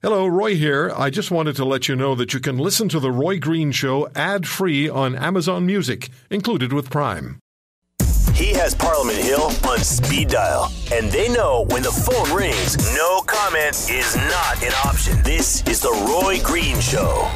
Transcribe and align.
Hello, 0.00 0.28
Roy 0.28 0.54
here. 0.54 0.92
I 0.96 1.10
just 1.10 1.32
wanted 1.32 1.56
to 1.56 1.64
let 1.64 1.88
you 1.88 1.96
know 1.96 2.14
that 2.14 2.32
you 2.32 2.38
can 2.38 2.56
listen 2.56 2.88
to 2.90 3.00
The 3.00 3.10
Roy 3.10 3.40
Green 3.40 3.72
Show 3.72 4.08
ad 4.14 4.46
free 4.46 4.88
on 4.88 5.16
Amazon 5.16 5.66
Music, 5.66 6.08
included 6.30 6.72
with 6.72 6.88
Prime. 6.88 7.40
He 8.32 8.52
has 8.54 8.76
Parliament 8.76 9.18
Hill 9.18 9.50
on 9.66 9.80
speed 9.80 10.28
dial, 10.28 10.70
and 10.92 11.10
they 11.10 11.28
know 11.28 11.66
when 11.70 11.82
the 11.82 11.90
phone 11.90 12.32
rings, 12.32 12.76
no 12.94 13.22
comment 13.26 13.90
is 13.90 14.14
not 14.14 14.62
an 14.62 14.72
option. 14.84 15.20
This 15.24 15.66
is 15.66 15.80
The 15.80 15.90
Roy 15.90 16.38
Green 16.44 16.78
Show. 16.78 17.28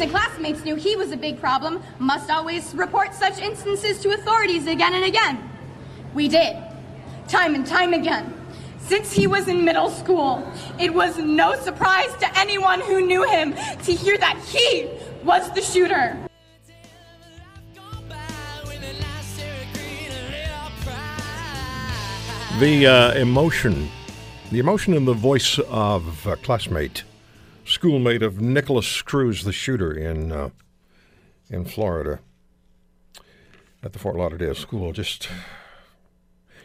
And 0.00 0.10
classmates 0.10 0.64
knew 0.64 0.76
he 0.76 0.96
was 0.96 1.12
a 1.12 1.16
big 1.16 1.40
problem, 1.40 1.82
must 1.98 2.30
always 2.30 2.74
report 2.74 3.14
such 3.14 3.38
instances 3.38 4.00
to 4.00 4.10
authorities 4.10 4.66
again 4.66 4.94
and 4.94 5.04
again. 5.04 5.50
We 6.14 6.28
did, 6.28 6.56
time 7.28 7.54
and 7.54 7.66
time 7.66 7.94
again. 7.94 8.34
Since 8.78 9.12
he 9.12 9.26
was 9.26 9.48
in 9.48 9.64
middle 9.64 9.90
school, 9.90 10.46
it 10.78 10.92
was 10.92 11.18
no 11.18 11.54
surprise 11.56 12.14
to 12.20 12.38
anyone 12.38 12.80
who 12.80 13.04
knew 13.04 13.24
him 13.24 13.54
to 13.54 13.92
hear 13.92 14.16
that 14.18 14.38
he 14.38 14.88
was 15.24 15.50
the 15.52 15.62
shooter. 15.62 16.16
The 22.60 22.86
uh, 22.86 23.14
emotion, 23.14 23.90
the 24.50 24.58
emotion 24.58 24.94
in 24.94 25.04
the 25.04 25.14
voice 25.14 25.58
of 25.68 26.26
a 26.26 26.36
classmate 26.36 27.04
schoolmate 27.66 28.22
of 28.22 28.40
Nikolas 28.40 29.02
Cruz, 29.02 29.44
the 29.44 29.52
shooter 29.52 29.92
in 29.92 30.32
uh, 30.32 30.50
in 31.50 31.64
Florida, 31.64 32.20
at 33.82 33.92
the 33.92 33.98
Fort 33.98 34.16
Lauderdale 34.16 34.54
school. 34.54 34.92
Just 34.92 35.28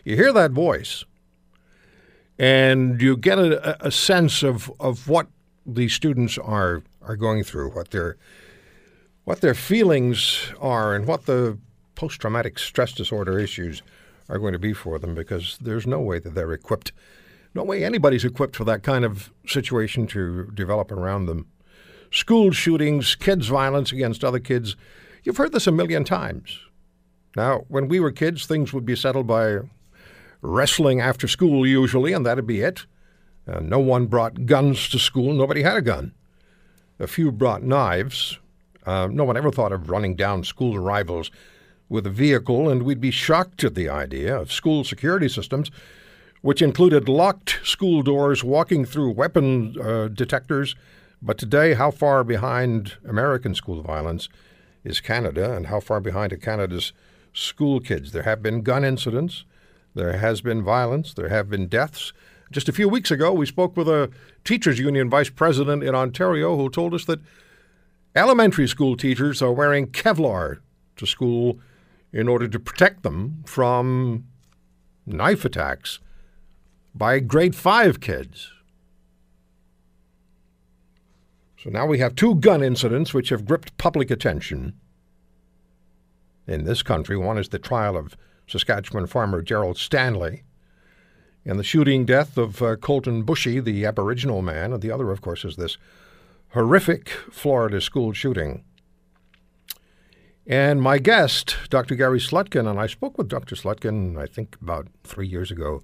you 0.05 0.15
hear 0.15 0.31
that 0.31 0.51
voice, 0.51 1.03
and 2.39 3.01
you 3.01 3.17
get 3.17 3.37
a, 3.37 3.85
a 3.85 3.91
sense 3.91 4.43
of, 4.43 4.71
of 4.79 5.07
what 5.07 5.27
these 5.65 5.93
students 5.93 6.37
are 6.37 6.83
are 7.01 7.15
going 7.15 7.43
through, 7.43 7.71
what 7.71 7.91
their 7.91 8.17
what 9.23 9.41
their 9.41 9.53
feelings 9.55 10.51
are, 10.59 10.95
and 10.95 11.07
what 11.07 11.25
the 11.25 11.57
post 11.95 12.21
traumatic 12.21 12.57
stress 12.57 12.93
disorder 12.93 13.37
issues 13.37 13.81
are 14.29 14.39
going 14.39 14.53
to 14.53 14.59
be 14.59 14.73
for 14.73 14.97
them. 14.99 15.13
Because 15.13 15.57
there's 15.59 15.87
no 15.87 15.99
way 15.99 16.19
that 16.19 16.35
they're 16.35 16.53
equipped 16.53 16.91
no 17.53 17.63
way 17.63 17.83
anybody's 17.83 18.25
equipped 18.25 18.55
for 18.55 18.63
that 18.65 18.83
kind 18.83 19.03
of 19.03 19.31
situation 19.45 20.07
to 20.07 20.49
develop 20.53 20.91
around 20.91 21.25
them. 21.25 21.47
School 22.11 22.51
shootings, 22.51 23.15
kids' 23.15 23.47
violence 23.47 23.91
against 23.91 24.23
other 24.23 24.39
kids. 24.39 24.75
You've 25.23 25.37
heard 25.37 25.51
this 25.51 25.67
a 25.67 25.71
million 25.71 26.03
times. 26.03 26.59
Now, 27.35 27.65
when 27.67 27.87
we 27.87 27.99
were 27.99 28.11
kids, 28.11 28.45
things 28.45 28.73
would 28.73 28.85
be 28.85 28.95
settled 28.95 29.27
by 29.27 29.59
wrestling 30.41 30.99
after 30.99 31.27
school, 31.27 31.65
usually, 31.65 32.13
and 32.13 32.25
that'd 32.25 32.47
be 32.47 32.61
it. 32.61 32.85
Uh, 33.47 33.59
no 33.59 33.79
one 33.79 34.07
brought 34.07 34.45
guns 34.45 34.89
to 34.89 34.99
school. 34.99 35.33
Nobody 35.33 35.63
had 35.63 35.77
a 35.77 35.81
gun. 35.81 36.13
A 36.99 37.07
few 37.07 37.31
brought 37.31 37.63
knives. 37.63 38.39
Uh, 38.85 39.07
no 39.11 39.23
one 39.23 39.37
ever 39.37 39.51
thought 39.51 39.71
of 39.71 39.89
running 39.89 40.15
down 40.15 40.43
school 40.43 40.79
rivals 40.79 41.31
with 41.87 42.05
a 42.05 42.11
vehicle, 42.11 42.69
and 42.69 42.83
we'd 42.83 43.01
be 43.01 43.11
shocked 43.11 43.63
at 43.63 43.75
the 43.75 43.89
idea 43.89 44.35
of 44.35 44.51
school 44.51 44.83
security 44.83 45.27
systems 45.27 45.71
which 46.41 46.61
included 46.61 47.07
locked 47.07 47.59
school 47.63 48.01
doors, 48.01 48.43
walking 48.43 48.83
through 48.85 49.11
weapon 49.11 49.79
uh, 49.79 50.07
detectors. 50.07 50.75
But 51.21 51.37
today, 51.37 51.75
how 51.75 51.91
far 51.91 52.23
behind 52.23 52.97
American 53.07 53.53
school 53.53 53.81
violence 53.81 54.27
is 54.83 54.99
Canada, 54.99 55.53
and 55.55 55.67
how 55.67 55.79
far 55.79 55.99
behind 55.99 56.33
are 56.33 56.37
Canada's 56.37 56.93
school 57.31 57.79
kids? 57.79 58.11
There 58.11 58.23
have 58.23 58.41
been 58.41 58.61
gun 58.61 58.83
incidents, 58.83 59.45
there 59.93 60.17
has 60.17 60.41
been 60.41 60.63
violence, 60.63 61.13
there 61.13 61.29
have 61.29 61.49
been 61.49 61.67
deaths. 61.67 62.11
Just 62.51 62.67
a 62.67 62.73
few 62.73 62.89
weeks 62.89 63.11
ago, 63.11 63.31
we 63.31 63.45
spoke 63.45 63.77
with 63.77 63.87
a 63.87 64.09
teachers 64.43 64.79
union 64.79 65.09
vice 65.09 65.29
president 65.29 65.83
in 65.83 65.93
Ontario 65.93 66.57
who 66.57 66.69
told 66.69 66.93
us 66.93 67.05
that 67.05 67.19
elementary 68.15 68.67
school 68.67 68.97
teachers 68.97 69.41
are 69.41 69.53
wearing 69.53 69.87
Kevlar 69.87 70.57
to 70.97 71.05
school 71.05 71.59
in 72.11 72.27
order 72.27 72.47
to 72.47 72.59
protect 72.59 73.03
them 73.03 73.43
from 73.45 74.25
knife 75.05 75.45
attacks 75.45 75.99
by 76.93 77.19
grade 77.19 77.55
five 77.55 77.99
kids. 77.99 78.51
So 81.57 81.69
now 81.69 81.85
we 81.85 81.99
have 81.99 82.15
two 82.15 82.35
gun 82.35 82.63
incidents 82.63 83.13
which 83.13 83.29
have 83.29 83.45
gripped 83.45 83.77
public 83.77 84.09
attention 84.09 84.73
in 86.47 86.63
this 86.63 86.81
country. 86.81 87.15
One 87.15 87.37
is 87.37 87.49
the 87.49 87.59
trial 87.59 87.95
of 87.95 88.17
Saskatchewan 88.47 89.07
farmer 89.07 89.41
Gerald 89.41 89.77
Stanley 89.77 90.43
and 91.45 91.59
the 91.59 91.63
shooting 91.63 92.05
death 92.05 92.37
of 92.37 92.61
uh, 92.61 92.75
Colten 92.75 93.23
Boushie, 93.23 93.63
the 93.63 93.85
Aboriginal 93.85 94.41
man, 94.41 94.73
and 94.73 94.81
the 94.81 94.91
other, 94.91 95.11
of 95.11 95.21
course, 95.21 95.45
is 95.45 95.55
this 95.55 95.77
horrific 96.49 97.09
Florida 97.09 97.79
school 97.79 98.13
shooting. 98.13 98.63
And 100.45 100.81
my 100.81 100.97
guest, 100.97 101.55
Dr. 101.69 101.95
Gary 101.95 102.19
Slutkin, 102.19 102.69
and 102.69 102.79
I 102.79 102.87
spoke 102.87 103.17
with 103.17 103.27
Dr. 103.27 103.55
Slutkin, 103.55 104.17
I 104.17 104.25
think, 104.25 104.57
about 104.61 104.87
three 105.03 105.27
years 105.27 105.51
ago 105.51 105.81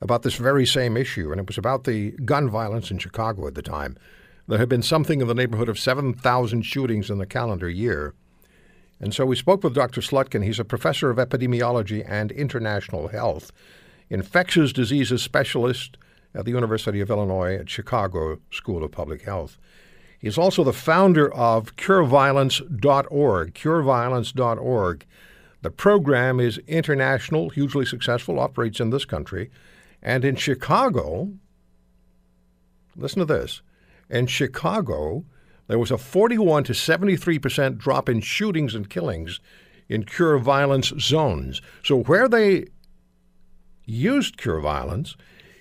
about 0.00 0.22
this 0.22 0.36
very 0.36 0.66
same 0.66 0.96
issue, 0.96 1.30
and 1.30 1.40
it 1.40 1.46
was 1.46 1.58
about 1.58 1.84
the 1.84 2.12
gun 2.24 2.48
violence 2.48 2.90
in 2.90 2.98
Chicago 2.98 3.46
at 3.46 3.54
the 3.54 3.62
time. 3.62 3.96
There 4.48 4.58
had 4.58 4.68
been 4.68 4.82
something 4.82 5.20
in 5.20 5.28
the 5.28 5.34
neighborhood 5.34 5.68
of 5.68 5.78
7,000 5.78 6.62
shootings 6.62 7.10
in 7.10 7.18
the 7.18 7.26
calendar 7.26 7.68
year. 7.68 8.14
And 8.98 9.14
so 9.14 9.24
we 9.24 9.36
spoke 9.36 9.62
with 9.62 9.74
Dr. 9.74 10.00
Slutkin. 10.00 10.44
He's 10.44 10.58
a 10.58 10.64
professor 10.64 11.08
of 11.08 11.18
epidemiology 11.18 12.04
and 12.08 12.32
international 12.32 13.08
health, 13.08 13.52
infectious 14.08 14.72
diseases 14.72 15.22
specialist 15.22 15.96
at 16.34 16.44
the 16.44 16.50
University 16.50 17.00
of 17.00 17.10
Illinois 17.10 17.56
at 17.56 17.70
Chicago 17.70 18.38
School 18.50 18.84
of 18.84 18.92
Public 18.92 19.22
Health. 19.22 19.58
He's 20.18 20.36
also 20.36 20.62
the 20.64 20.72
founder 20.72 21.32
of 21.32 21.76
cureviolence.org, 21.76 23.54
cureviolence.org. 23.54 25.06
The 25.62 25.70
program 25.70 26.40
is 26.40 26.58
international, 26.66 27.50
hugely 27.50 27.86
successful, 27.86 28.38
operates 28.38 28.80
in 28.80 28.90
this 28.90 29.04
country, 29.04 29.50
and 30.02 30.24
in 30.24 30.36
Chicago, 30.36 31.32
listen 32.96 33.20
to 33.20 33.24
this 33.24 33.62
in 34.10 34.26
Chicago, 34.26 35.24
there 35.68 35.78
was 35.78 35.90
a 35.90 35.98
41 35.98 36.64
to 36.64 36.72
73% 36.72 37.78
drop 37.78 38.08
in 38.08 38.20
shootings 38.20 38.74
and 38.74 38.90
killings 38.90 39.40
in 39.88 40.04
cure 40.04 40.38
violence 40.38 40.92
zones. 40.98 41.62
So, 41.84 42.02
where 42.02 42.28
they 42.28 42.66
used 43.86 44.36
cure 44.36 44.60
violence, 44.60 45.16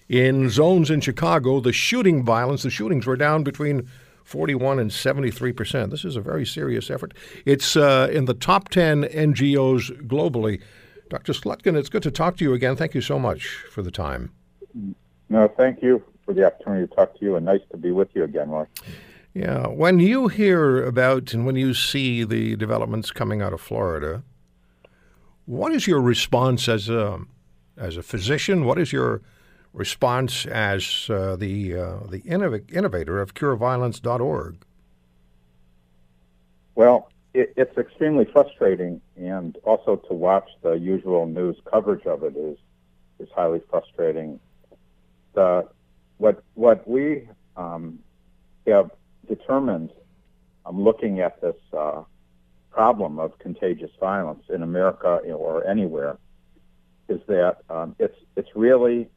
in 0.07 0.50
zones 0.50 0.89
in 0.89 1.01
Chicago, 1.01 1.59
the 1.59 1.71
shooting 1.71 2.23
violence, 2.23 2.63
the 2.63 2.71
shootings 2.71 3.06
were 3.06 3.16
down 3.16 3.44
between 3.44 3.88
41 4.23 4.79
and 4.79 4.91
73 4.91 5.53
percent. 5.53 5.91
This 5.91 6.03
is 6.03 6.16
a 6.16 6.21
very 6.21 6.45
serious 6.45 6.89
effort. 6.89 7.13
It's 7.45 7.75
uh, 7.75 8.09
in 8.11 8.25
the 8.25 8.33
top 8.33 8.69
10 8.69 9.03
NGOs 9.03 10.07
globally 10.07 10.61
Dr. 11.09 11.34
Slutkin, 11.34 11.75
it's 11.75 11.90
good 11.90 12.03
to 12.03 12.12
talk 12.12 12.38
to 12.38 12.44
you 12.44 12.53
again. 12.53 12.75
Thank 12.75 12.94
you 12.94 13.02
so 13.02 13.18
much 13.18 13.47
for 13.72 13.81
the 13.81 13.92
time. 13.92 14.31
No, 15.30 15.47
thank 15.58 15.81
you 15.81 16.03
for 16.24 16.34
the 16.34 16.46
opportunity 16.46 16.88
to 16.88 16.96
talk 16.96 17.18
to 17.18 17.25
you, 17.25 17.36
and 17.36 17.46
nice 17.46 17.62
to 17.72 17.78
be 17.78 17.92
with 17.92 18.09
you 18.14 18.24
again, 18.24 18.50
Roy. 18.50 18.66
Yeah, 19.34 19.68
when 19.68 20.00
you 20.00 20.28
hear 20.28 20.84
about 20.86 21.34
and 21.34 21.46
when 21.46 21.56
you 21.56 21.74
see 21.74 22.24
the 22.24 22.56
developments 22.56 23.12
coming 23.12 23.42
out 23.42 23.53
of 23.53 23.62
Florida, 23.62 24.24
what 25.46 25.72
is 25.72 25.88
your 25.88 26.02
response 26.02 26.68
as 26.68 26.90
a 26.90 27.19
as 27.78 27.98
a 27.98 28.03
physician? 28.03 28.66
What 28.66 28.80
is 28.80 28.92
your 28.94 29.22
response 29.74 30.46
as 30.46 31.08
uh, 31.09 31.36
the 31.36 31.75
uh, 31.75 31.98
the 32.09 32.22
innov- 32.22 32.72
innovator 32.72 33.19
of 33.19 33.34
CureViolence.org? 33.34 34.58
Well, 36.75 37.12
it, 37.34 37.54
it's 37.56 37.78
extremely 37.78 38.26
frustrating, 38.26 39.02
and 39.16 39.58
also 39.64 39.96
to 39.96 40.14
watch 40.14 40.50
the 40.62 40.74
usual 40.74 41.26
news 41.26 41.58
coverage 41.72 42.06
of 42.06 42.24
it 42.24 42.36
is 42.36 42.58
is 43.20 43.30
highly 43.36 43.62
frustrating. 43.70 44.40
The 45.34 45.68
what 46.18 46.44
what 46.56 46.88
we 46.88 47.28
um, 47.56 48.00
have 48.68 48.92
determined, 49.28 49.92
um, 50.66 50.81
looking 50.84 51.20
at 51.20 51.40
this 51.42 51.56
uh, 51.78 52.04
problem 52.72 53.20
of 53.20 53.38
contagious 53.40 53.92
violence 54.00 54.44
in 54.50 54.64
America 54.64 55.20
or 55.34 55.68
anywhere, 55.68 56.18
is 57.08 57.20
that 57.28 57.58
um, 57.70 57.96
it's 58.00 58.18
it's 58.36 58.50
really 58.56 59.10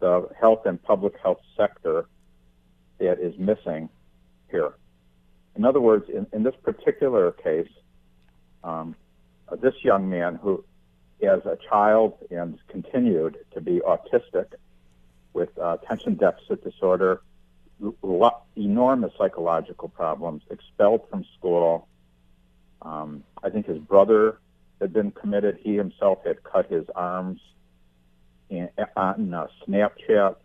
the 0.00 0.28
health 0.38 0.66
and 0.66 0.82
public 0.82 1.14
health 1.22 1.40
sector 1.56 2.06
that 2.98 3.20
is 3.20 3.38
missing 3.38 3.88
here. 4.50 4.74
In 5.56 5.64
other 5.64 5.80
words, 5.80 6.08
in, 6.08 6.26
in 6.32 6.42
this 6.42 6.54
particular 6.62 7.32
case, 7.32 7.68
um, 8.64 8.96
uh, 9.48 9.56
this 9.56 9.74
young 9.82 10.08
man 10.08 10.36
who, 10.36 10.64
as 11.22 11.44
a 11.44 11.58
child 11.68 12.14
and 12.30 12.58
continued 12.68 13.38
to 13.52 13.60
be 13.60 13.80
autistic 13.80 14.46
with 15.32 15.50
uh, 15.58 15.76
attention 15.80 16.14
deficit 16.14 16.64
disorder, 16.64 17.22
enormous 18.56 19.12
psychological 19.18 19.88
problems, 19.88 20.42
expelled 20.50 21.08
from 21.10 21.24
school. 21.36 21.88
Um, 22.82 23.24
I 23.42 23.50
think 23.50 23.66
his 23.66 23.78
brother 23.78 24.38
had 24.80 24.92
been 24.92 25.10
committed. 25.10 25.58
He 25.62 25.76
himself 25.76 26.18
had 26.24 26.42
cut 26.42 26.70
his 26.70 26.86
arms 26.94 27.40
in, 28.50 28.68
on 28.96 29.34
uh, 29.34 29.46
Snapchat. 29.66 30.36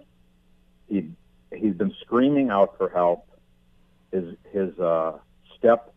He 0.87 1.11
he's 1.55 1.73
been 1.73 1.93
screaming 2.01 2.49
out 2.49 2.77
for 2.77 2.89
help. 2.89 3.26
His 4.11 4.35
his 4.51 4.77
uh, 4.79 5.17
step 5.57 5.93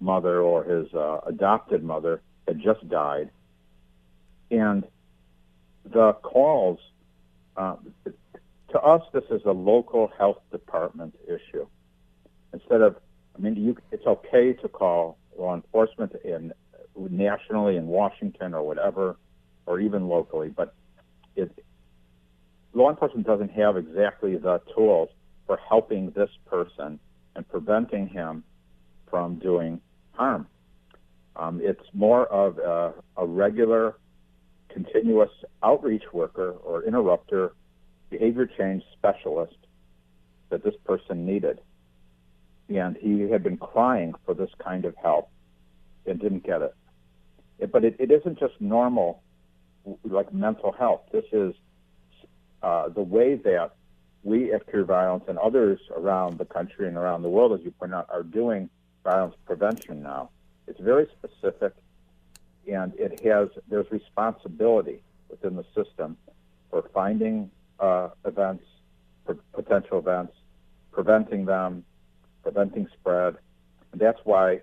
mother 0.00 0.40
or 0.40 0.64
his 0.64 0.92
uh, 0.94 1.20
adopted 1.26 1.82
mother 1.82 2.22
had 2.46 2.60
just 2.60 2.88
died, 2.88 3.30
and 4.50 4.84
the 5.84 6.12
calls. 6.22 6.78
Uh, 7.56 7.76
to 8.70 8.80
us, 8.80 9.02
this 9.12 9.22
is 9.30 9.40
a 9.44 9.52
local 9.52 10.10
health 10.18 10.40
department 10.50 11.14
issue. 11.26 11.64
Instead 12.52 12.80
of, 12.80 12.96
I 13.36 13.40
mean, 13.40 13.54
you, 13.54 13.76
it's 13.92 14.04
okay 14.04 14.52
to 14.54 14.68
call 14.68 15.16
law 15.38 15.54
enforcement 15.54 16.12
in 16.24 16.52
nationally 16.96 17.76
in 17.76 17.86
Washington 17.86 18.54
or 18.54 18.62
whatever, 18.62 19.16
or 19.66 19.80
even 19.80 20.08
locally, 20.08 20.48
but 20.48 20.74
it, 21.36 21.50
law 22.72 22.90
enforcement 22.90 23.26
doesn't 23.26 23.50
have 23.50 23.76
exactly 23.76 24.36
the 24.36 24.60
tools 24.74 25.08
for 25.46 25.58
helping 25.68 26.10
this 26.10 26.30
person 26.46 26.98
and 27.36 27.48
preventing 27.48 28.08
him 28.08 28.44
from 29.08 29.36
doing 29.36 29.80
harm. 30.12 30.46
Um, 31.36 31.60
it's 31.62 31.84
more 31.92 32.26
of 32.26 32.58
a, 32.58 32.94
a 33.16 33.26
regular, 33.26 33.96
continuous 34.68 35.30
outreach 35.62 36.04
worker 36.12 36.50
or 36.62 36.84
interrupter 36.84 37.52
behavior 38.10 38.46
change 38.46 38.82
specialist 38.96 39.56
that 40.50 40.62
this 40.62 40.74
person 40.84 41.26
needed. 41.26 41.60
And 42.68 42.96
he 42.96 43.22
had 43.22 43.42
been 43.42 43.56
crying 43.56 44.14
for 44.24 44.34
this 44.34 44.50
kind 44.62 44.84
of 44.84 44.94
help 44.96 45.28
and 46.06 46.20
didn't 46.20 46.44
get 46.44 46.62
it. 46.62 46.74
it 47.58 47.72
but 47.72 47.84
it, 47.84 47.96
it 47.98 48.10
isn't 48.10 48.38
just 48.38 48.54
normal, 48.60 49.22
like 50.04 50.32
mental 50.32 50.72
health. 50.72 51.02
This 51.12 51.24
is 51.32 51.54
uh, 52.62 52.88
the 52.88 53.02
way 53.02 53.34
that 53.36 53.72
we 54.24 54.52
at 54.52 54.66
Cure 54.68 54.84
Violence 54.84 55.24
and 55.28 55.38
others 55.38 55.78
around 55.94 56.38
the 56.38 56.46
country 56.46 56.88
and 56.88 56.96
around 56.96 57.22
the 57.22 57.28
world, 57.28 57.58
as 57.58 57.64
you 57.64 57.70
point 57.70 57.94
out, 57.94 58.08
are 58.10 58.22
doing 58.22 58.70
violence 59.04 59.36
prevention 59.44 60.02
now. 60.02 60.30
It's 60.66 60.80
very 60.80 61.06
specific, 61.18 61.74
and 62.66 62.94
it 62.98 63.20
has 63.24 63.50
there's 63.68 63.90
responsibility 63.90 65.02
within 65.28 65.56
the 65.56 65.64
system 65.74 66.16
for 66.70 66.88
finding 66.94 67.50
uh, 67.78 68.08
events, 68.24 68.64
potential 69.52 69.98
events, 69.98 70.32
preventing 70.90 71.44
them, 71.44 71.84
preventing 72.42 72.88
spread. 72.98 73.36
And 73.92 74.00
that's 74.00 74.20
why 74.24 74.60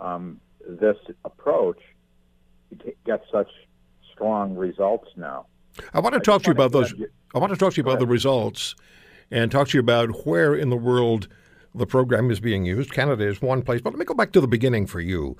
um, 0.00 0.40
this 0.68 0.96
approach 1.24 1.80
gets 3.04 3.24
such 3.30 3.50
strong 4.12 4.56
results 4.56 5.08
now. 5.16 5.46
I 5.92 6.00
want 6.00 6.14
to 6.14 6.20
I 6.20 6.22
talk 6.22 6.42
to 6.42 6.48
you 6.48 6.52
about 6.52 6.72
those. 6.72 6.92
You, 6.92 7.08
I 7.34 7.38
want 7.38 7.52
to 7.52 7.58
talk 7.58 7.74
to 7.74 7.76
you 7.76 7.82
about 7.82 7.98
the 7.98 8.06
results 8.06 8.74
and 9.30 9.50
talk 9.50 9.68
to 9.68 9.76
you 9.76 9.80
about 9.80 10.26
where 10.26 10.54
in 10.54 10.70
the 10.70 10.76
world 10.76 11.28
the 11.74 11.86
program 11.86 12.30
is 12.30 12.40
being 12.40 12.64
used. 12.64 12.92
Canada 12.92 13.26
is 13.26 13.42
one 13.42 13.62
place, 13.62 13.80
but 13.80 13.90
let 13.92 13.98
me 13.98 14.04
go 14.04 14.14
back 14.14 14.32
to 14.32 14.40
the 14.40 14.48
beginning 14.48 14.86
for 14.86 15.00
you. 15.00 15.36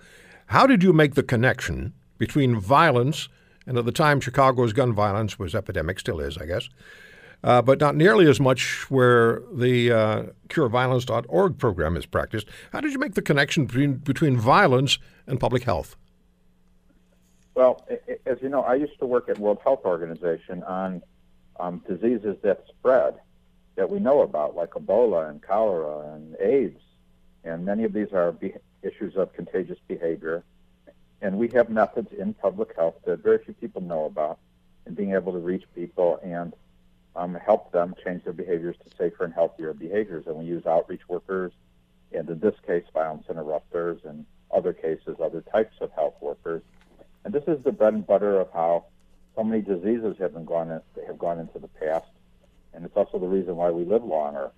How 0.47 0.67
did 0.67 0.83
you 0.83 0.93
make 0.93 1.15
the 1.15 1.23
connection 1.23 1.93
between 2.19 2.59
violence, 2.59 3.29
and 3.67 3.77
at 3.79 3.85
the 3.85 3.93
time 3.93 4.21
Chicago's 4.21 4.73
gun 4.73 4.93
violence 4.93 5.39
was 5.39 5.55
epidemic, 5.55 5.99
still 5.99 6.21
is, 6.21 6.39
I 6.39 6.47
guess, 6.47 6.69
uh, 7.43 7.63
but 7.63 7.81
not 7.81 7.97
nearly 7.97 8.29
as 8.29 8.41
much 8.41 8.91
where 8.91 9.43
the 9.53 9.93
uh, 9.93 10.23
cureviolence.org 10.49 11.59
program 11.59 11.97
is 11.97 12.07
practiced. 12.07 12.47
How 12.73 12.81
did 12.81 12.93
you 12.93 12.99
make 12.99 13.15
the 13.15 13.23
connection 13.23 13.67
between, 13.67 13.95
between 13.95 14.37
violence 14.37 14.99
and 15.27 15.41
public 15.41 15.65
health? 15.65 15.97
Well, 17.57 17.89
as 18.27 18.37
you 18.43 18.51
know, 18.51 18.61
I 18.61 18.75
used 18.75 18.99
to 18.99 19.07
work 19.07 19.31
at 19.31 19.39
World 19.39 19.61
Health 19.65 19.87
Organization 19.87 20.63
on 20.65 21.03
um, 21.59 21.83
diseases 21.89 22.37
that 22.43 22.67
spread 22.69 23.15
that 23.77 23.89
we 23.89 23.99
know 23.99 24.21
about, 24.21 24.55
like 24.55 24.73
Ebola 24.73 25.31
and 25.31 25.41
cholera 25.43 26.15
and 26.15 26.37
AIDS, 26.39 26.79
and 27.45 27.65
many 27.65 27.85
of 27.85 27.95
these 27.95 28.13
are 28.13 28.33
be- 28.33 28.53
issues 28.83 29.17
of 29.17 29.33
contagious 29.33 29.79
behavior. 29.89 30.45
And 31.23 31.39
we 31.39 31.49
have 31.55 31.71
methods 31.71 32.13
in 32.13 32.35
public 32.35 32.77
health 32.77 32.97
that 33.07 33.23
very 33.23 33.39
few 33.43 33.55
people 33.55 33.81
know 33.81 34.05
about, 34.05 34.39
and 34.85 34.95
being 34.95 35.15
able 35.15 35.33
to 35.33 35.39
reach 35.39 35.65
people 35.75 36.21
and 36.23 36.53
um, 37.17 37.35
help 37.37 37.73
them 37.73 37.95
change 38.05 38.25
their 38.25 38.35
behaviors 38.35 38.77
to 38.85 38.97
safer 38.99 39.25
and 39.25 39.33
healthier 39.33 39.73
behaviors. 39.73 40.27
And 40.27 40.37
we 40.37 40.45
use 40.45 40.67
outreach 40.67 41.09
workers, 41.09 41.53
and 42.13 42.29
in 42.29 42.39
this 42.39 42.55
case, 42.67 42.85
violence 42.93 43.25
interrupters, 43.31 44.01
and 44.05 44.27
other 44.51 44.75
cases, 44.75 45.17
other 45.23 45.41
types 45.41 45.77
of 45.81 45.91
health 45.93 46.17
workers. 46.21 46.63
And 47.27 47.35
this 47.35 47.43
is 47.49 47.59
the 47.65 47.73
bread 47.73 47.93
and 47.93 48.07
butter 48.07 48.39
of 48.39 48.53
how 48.53 48.85
so 49.35 49.43
many 49.43 49.61
diseases 49.61 50.15
have 50.21 50.33
been 50.33 50.45
gone 50.45 50.71
in, 50.71 50.81
have 51.09 51.19
gone 51.19 51.41
into 51.41 51.59
the 51.59 51.67
past, 51.67 52.07
and 52.73 52.85
it's 52.85 52.97
also 52.97 53.19
the 53.19 53.27
reason 53.27 53.57
why 53.57 53.69
we 53.69 53.85
live 53.85 54.05
longer, 54.05 54.53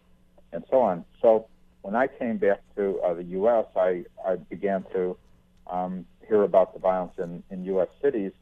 and 0.53 0.63
so 0.69 0.83
on. 0.83 1.07
So 1.23 1.47
when 1.81 1.97
I 1.97 2.09
came 2.09 2.37
back 2.37 2.61
to 2.77 3.01
uh, 3.01 3.15
the 3.15 3.25
U.S., 3.25 3.65
I, 3.75 4.05
I 4.23 4.37
began 4.37 4.85
to 4.93 5.17
um, 5.67 6.05
hear 6.29 6.43
about 6.43 6.75
the 6.75 6.79
violence 6.79 7.15
in, 7.17 7.43
in 7.49 7.65
U.S. 7.65 7.89
cities, 8.03 8.33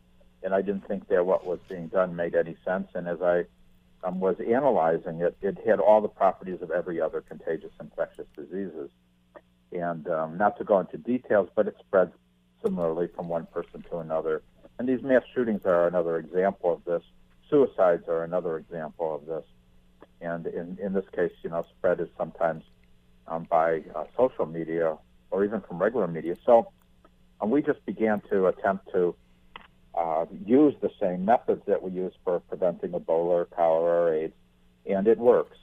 and 0.43 0.53
I 0.53 0.61
didn't 0.61 0.89
think 0.89 1.07
that 1.07 1.25
what 1.25 1.47
was 1.47 1.61
being 1.69 1.87
done 1.87 2.17
made 2.17 2.35
any 2.35 2.57
sense. 2.65 2.89
And 2.97 3.07
as 3.07 3.23
I 3.23 3.45
um, 4.03 4.19
was 4.19 4.35
analyzing 4.41 5.21
it, 5.21 5.37
it 5.41 5.57
had 5.65 5.79
all 5.79 6.01
the 6.01 6.09
properties 6.09 6.63
of 6.63 6.73
every 6.73 7.01
other 7.01 7.21
contagious 7.21 7.71
infectious 7.79 8.27
diseases. 8.35 8.91
And 9.71 10.09
um, 10.09 10.37
not 10.37 10.59
to 10.59 10.65
go 10.65 10.81
into 10.81 10.97
details, 10.97 11.49
but 11.55 11.69
it 11.69 11.77
spreads 11.79 12.11
similarly 12.63 13.09
from 13.15 13.29
one 13.29 13.47
person 13.47 13.85
to 13.91 13.99
another. 13.99 14.43
And 14.79 14.89
these 14.89 15.03
mass 15.03 15.23
shootings 15.35 15.63
are 15.65 15.87
another 15.87 16.19
example 16.19 16.73
of 16.73 16.85
this. 16.85 17.03
Suicides 17.49 18.09
are 18.09 18.25
another 18.25 18.57
example 18.57 19.15
of 19.15 19.27
this. 19.27 19.45
And 20.21 20.47
in, 20.47 20.79
in 20.83 20.93
this 20.93 21.05
case, 21.15 21.33
you 21.43 21.51
know, 21.51 21.65
spread 21.77 22.01
is 22.01 22.09
sometimes 22.17 22.65
um, 23.29 23.47
by 23.51 23.83
uh, 23.95 24.05
social 24.17 24.47
media 24.47 24.97
or 25.31 25.45
even 25.45 25.61
from 25.61 25.79
regular 25.79 26.07
media. 26.07 26.37
So 26.45 26.71
um, 27.41 27.51
we 27.51 27.63
just 27.63 27.85
began 27.87 28.23
to 28.31 28.47
attempt 28.47 28.91
to 28.93 29.15
uh, 29.95 30.27
use 30.45 30.75
the 30.81 30.91
same 31.01 31.25
methods 31.25 31.63
that 31.67 31.83
we 31.83 31.91
use 31.91 32.13
for 32.25 32.41
preventing 32.41 32.91
Ebola 32.91 33.09
or 33.09 33.45
cholera 33.47 34.03
or 34.03 34.15
AIDS, 34.15 34.35
and 34.85 35.07
it 35.07 35.19
works. 35.19 35.57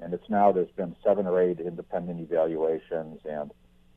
And 0.00 0.12
it's 0.12 0.28
now 0.28 0.52
there's 0.52 0.70
been 0.72 0.96
seven 1.04 1.26
or 1.26 1.40
eight 1.40 1.60
independent 1.60 2.20
evaluations, 2.20 3.20
and 3.24 3.50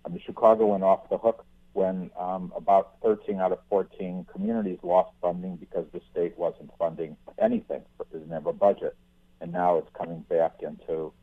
mean 0.09 0.21
Chicago 0.25 0.67
went 0.67 0.83
off 0.83 1.09
the 1.09 1.17
hook 1.17 1.45
when 1.77 2.09
um, 2.19 2.51
about 2.55 2.95
13 3.03 3.39
out 3.39 3.51
of 3.51 3.59
14 3.69 4.25
communities 4.33 4.79
lost 4.81 5.11
funding 5.21 5.57
because 5.57 5.85
the 5.93 6.01
state 6.09 6.35
wasn't 6.35 6.71
funding 6.79 7.15
anything, 7.37 7.83
didn't 8.11 8.31
have 8.31 8.47
a 8.47 8.51
budget, 8.51 8.97
and 9.41 9.51
now 9.51 9.77
it's 9.77 9.89
coming 9.95 10.21
back 10.27 10.55
into 10.63 11.13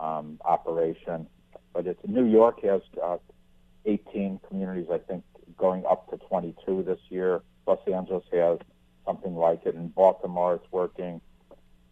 um, 0.00 0.40
operation. 0.46 1.26
But 1.74 1.86
it's 1.86 2.00
New 2.06 2.24
York 2.24 2.62
has 2.62 2.80
uh, 3.04 3.18
18 3.84 4.40
communities, 4.48 4.86
I 4.90 4.96
think, 4.96 5.24
going 5.58 5.84
up 5.84 6.08
to 6.08 6.16
22 6.16 6.84
this 6.84 7.00
year. 7.10 7.42
Los 7.66 7.80
Angeles 7.86 8.24
has 8.32 8.58
something 9.04 9.36
like 9.36 9.66
it. 9.66 9.74
In 9.74 9.88
Baltimore, 9.88 10.54
it's 10.54 10.72
working. 10.72 11.20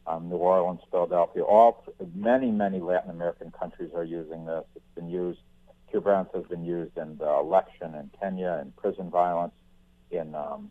Um, 0.07 0.31
New 0.31 0.37
Orleans, 0.37 0.81
Philadelphia, 0.91 1.43
all 1.43 1.85
many, 2.15 2.51
many 2.51 2.81
Latin 2.81 3.11
American 3.11 3.51
countries 3.51 3.91
are 3.95 4.05
using 4.05 4.47
this. 4.47 4.65
It's 4.75 4.95
been 4.95 5.11
used. 5.11 5.41
Cure 5.97 6.13
Violence 6.13 6.29
has 6.35 6.45
been 6.45 6.63
used 6.63 6.99
in 6.99 7.17
the 7.17 7.27
election 7.27 7.95
in 7.95 8.11
Kenya, 8.21 8.61
in 8.63 8.71
prison 8.73 9.09
violence, 9.09 9.55
in 10.11 10.35
um, 10.35 10.71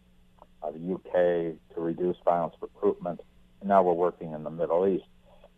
uh, 0.61 0.69
the 0.69 0.93
UK 0.93 1.57
to 1.73 1.81
reduce 1.81 2.15
violence 2.23 2.53
recruitment, 2.61 3.21
and 3.59 3.67
now 3.67 3.81
we're 3.81 3.93
working 3.93 4.33
in 4.33 4.43
the 4.43 4.51
Middle 4.51 4.87
East. 4.87 5.05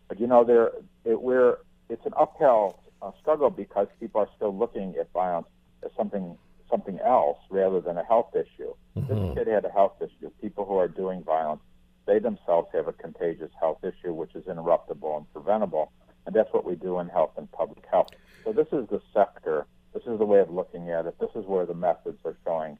But 0.08 0.20
you 0.20 0.26
know, 0.26 0.42
there 0.42 0.70
it, 1.04 1.20
we're 1.20 1.58
it's 1.90 2.06
an 2.06 2.14
uphill 2.18 2.80
uh, 3.02 3.10
struggle 3.20 3.50
because 3.50 3.88
people 4.00 4.22
are 4.22 4.28
still 4.36 4.56
looking 4.56 4.94
at 4.98 5.12
violence 5.12 5.48
as 5.84 5.90
something 5.98 6.38
something 6.70 6.98
else 7.04 7.36
rather 7.50 7.82
than 7.82 7.98
a 7.98 8.04
health 8.04 8.34
issue. 8.34 8.72
Mm-hmm. 8.96 9.06
This 9.06 9.34
kid 9.34 9.48
had 9.48 9.66
a 9.66 9.70
health 9.70 10.00
issue. 10.00 10.30
People 10.40 10.64
who 10.64 10.78
are 10.78 10.88
doing 10.88 11.22
violence, 11.24 11.60
they 12.06 12.18
themselves 12.18 12.68
have 12.72 12.88
a 12.88 12.94
contagious 12.94 13.50
health 13.60 13.84
issue, 13.84 14.14
which 14.14 14.34
is 14.34 14.44
interruptible 14.44 15.18
and 15.18 15.30
preventable. 15.34 15.92
And 16.24 16.34
that's 16.34 16.52
what 16.54 16.64
we 16.64 16.74
do 16.74 17.00
in 17.00 17.08
health 17.08 17.32
and 17.36 17.52
public 17.52 17.84
health. 17.90 18.08
So 18.48 18.54
this 18.54 18.68
is 18.72 18.88
the 18.88 19.02
sector. 19.12 19.66
This 19.92 20.04
is 20.06 20.18
the 20.18 20.24
way 20.24 20.40
of 20.40 20.48
looking 20.48 20.88
at 20.88 21.04
it. 21.04 21.18
This 21.20 21.28
is 21.34 21.44
where 21.44 21.66
the 21.66 21.74
methods 21.74 22.18
are 22.24 22.34
showing 22.46 22.78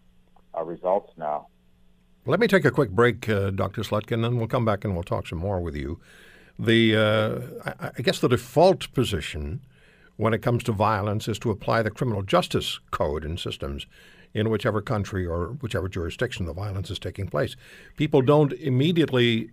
uh, 0.57 0.65
results 0.65 1.13
now. 1.19 1.49
Let 2.25 2.41
me 2.41 2.47
take 2.47 2.65
a 2.65 2.71
quick 2.71 2.91
break, 2.91 3.29
uh, 3.29 3.51
Dr. 3.51 3.83
Slutkin, 3.83 4.15
and 4.15 4.25
then 4.25 4.39
we'll 4.39 4.47
come 4.47 4.65
back 4.65 4.83
and 4.83 4.95
we'll 4.95 5.03
talk 5.03 5.27
some 5.27 5.39
more 5.39 5.61
with 5.61 5.77
you. 5.77 6.01
The 6.59 6.97
uh, 6.97 7.73
I, 7.81 7.91
I 7.99 8.03
guess 8.03 8.19
the 8.19 8.29
default 8.29 8.91
position 8.95 9.61
when 10.17 10.33
it 10.33 10.41
comes 10.41 10.65
to 10.65 10.73
violence 10.73 11.29
is 11.29 11.39
to 11.41 11.51
apply 11.51 11.83
the 11.83 11.91
criminal 11.91 12.23
justice 12.23 12.81
code 12.91 13.23
and 13.23 13.39
systems 13.39 13.87
in 14.33 14.49
whichever 14.49 14.81
country 14.81 15.27
or 15.27 15.49
whichever 15.61 15.87
jurisdiction 15.87 16.47
the 16.47 16.55
violence 16.55 16.91
is 16.91 16.99
taking 16.99 17.29
place. 17.29 17.57
People 17.99 18.23
don't 18.23 18.55
immediately 18.55 19.51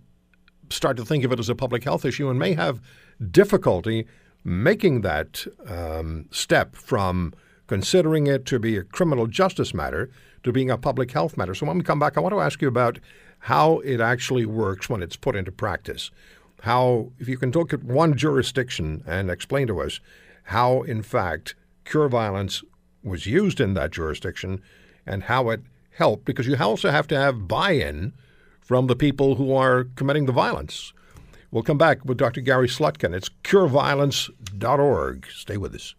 start 0.70 0.96
to 0.96 1.04
think 1.04 1.24
of 1.24 1.32
it 1.32 1.38
as 1.38 1.50
a 1.50 1.54
public 1.54 1.84
health 1.84 2.06
issue 2.06 2.30
and 2.30 2.38
may 2.38 2.54
have 2.54 2.80
difficulty 3.30 4.06
making 4.46 5.00
that 5.00 5.44
um, 5.66 6.26
step 6.30 6.76
from 6.76 7.34
considering 7.66 8.28
it 8.28 8.46
to 8.46 8.60
be 8.60 8.76
a 8.76 8.84
criminal 8.84 9.26
justice 9.26 9.74
matter 9.74 10.08
to 10.44 10.52
being 10.52 10.70
a 10.70 10.78
public 10.78 11.10
health 11.10 11.36
matter. 11.36 11.52
So 11.52 11.66
when 11.66 11.76
we 11.76 11.82
come 11.82 11.98
back, 11.98 12.16
I 12.16 12.20
want 12.20 12.32
to 12.32 12.40
ask 12.40 12.62
you 12.62 12.68
about 12.68 13.00
how 13.40 13.80
it 13.80 14.00
actually 14.00 14.46
works 14.46 14.88
when 14.88 15.02
it's 15.02 15.16
put 15.16 15.34
into 15.34 15.50
practice. 15.50 16.12
How, 16.62 17.10
if 17.18 17.28
you 17.28 17.36
can 17.36 17.50
look 17.50 17.72
at 17.72 17.82
one 17.82 18.16
jurisdiction 18.16 19.02
and 19.04 19.30
explain 19.30 19.66
to 19.66 19.80
us 19.80 19.98
how, 20.44 20.82
in 20.82 21.02
fact, 21.02 21.56
cure 21.84 22.08
violence 22.08 22.62
was 23.02 23.26
used 23.26 23.60
in 23.60 23.74
that 23.74 23.90
jurisdiction 23.90 24.62
and 25.04 25.24
how 25.24 25.50
it 25.50 25.62
helped, 25.90 26.24
because 26.24 26.46
you 26.46 26.56
also 26.56 26.90
have 26.90 27.08
to 27.08 27.16
have 27.16 27.48
buy 27.48 27.72
in 27.72 28.12
from 28.60 28.86
the 28.86 28.96
people 28.96 29.34
who 29.34 29.52
are 29.52 29.84
committing 29.96 30.26
the 30.26 30.32
violence. 30.32 30.92
We'll 31.56 31.62
come 31.62 31.78
back 31.78 32.04
with 32.04 32.18
Dr. 32.18 32.42
Gary 32.42 32.68
Slutkin. 32.68 33.14
It's 33.14 33.30
cureviolence.org. 33.42 35.26
Stay 35.32 35.56
with 35.56 35.74
us. 35.74 35.94